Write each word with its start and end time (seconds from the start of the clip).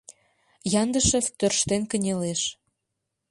—Яндышев 0.81 1.25
тӧрштен 1.37 1.83
кынелеш. 1.91 2.41